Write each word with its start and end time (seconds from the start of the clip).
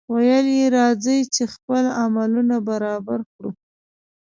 ویل 0.13 0.47
یې 0.57 0.65
راځئ! 0.77 1.19
چې 1.33 1.43
خپل 1.53 1.83
عملونه 2.01 2.55
برابر 2.69 3.19
کړو. 3.33 3.49